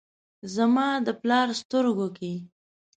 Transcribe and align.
زما 0.55 0.89
د 1.05 1.07
پلار 1.21 1.47
سترګو 1.61 2.07
کې، 2.17 2.33